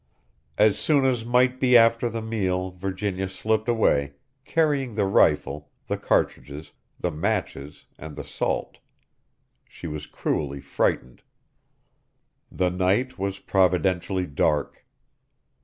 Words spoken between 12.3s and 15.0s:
The night was providentially dark.